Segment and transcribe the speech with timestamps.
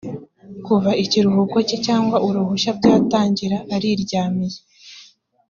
[0.65, 4.59] kuva ikiruhuko cye cyangwa uruhushya byatangira ariryamiye